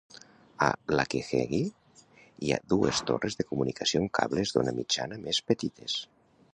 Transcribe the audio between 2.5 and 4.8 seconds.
ha dues torres de comunicació amb cables d'ona